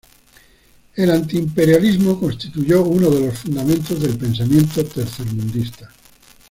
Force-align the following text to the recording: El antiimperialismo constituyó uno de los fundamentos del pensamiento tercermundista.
El 0.95 1.11
antiimperialismo 1.11 2.19
constituyó 2.19 2.81
uno 2.81 3.11
de 3.11 3.27
los 3.27 3.37
fundamentos 3.37 3.99
del 4.01 4.17
pensamiento 4.17 4.83
tercermundista. 4.83 5.91